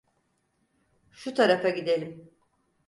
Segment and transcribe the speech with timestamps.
[1.11, 2.31] Şu tarafa gidelim.